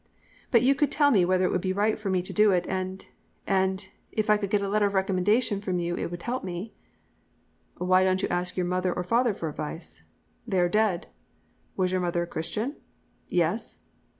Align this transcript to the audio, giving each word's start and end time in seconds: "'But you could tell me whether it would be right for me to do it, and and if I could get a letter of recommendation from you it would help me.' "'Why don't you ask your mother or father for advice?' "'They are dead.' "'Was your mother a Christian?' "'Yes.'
"'But 0.49 0.63
you 0.63 0.73
could 0.73 0.91
tell 0.91 1.11
me 1.11 1.25
whether 1.25 1.45
it 1.45 1.51
would 1.51 1.61
be 1.61 1.73
right 1.73 1.95
for 1.95 2.09
me 2.09 2.23
to 2.23 2.33
do 2.33 2.49
it, 2.51 2.65
and 2.67 3.05
and 3.45 3.87
if 4.11 4.31
I 4.31 4.37
could 4.37 4.49
get 4.49 4.63
a 4.63 4.67
letter 4.67 4.87
of 4.87 4.95
recommendation 4.95 5.61
from 5.61 5.77
you 5.77 5.95
it 5.95 6.09
would 6.09 6.23
help 6.23 6.43
me.' 6.43 6.73
"'Why 7.77 8.03
don't 8.03 8.23
you 8.23 8.29
ask 8.29 8.57
your 8.57 8.65
mother 8.65 8.91
or 8.91 9.03
father 9.03 9.35
for 9.35 9.47
advice?' 9.47 10.01
"'They 10.47 10.59
are 10.59 10.69
dead.' 10.69 11.05
"'Was 11.77 11.91
your 11.91 12.01
mother 12.01 12.23
a 12.23 12.25
Christian?' 12.25 12.77
"'Yes.' 13.29 13.77